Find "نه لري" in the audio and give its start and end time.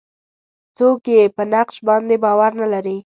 2.61-2.97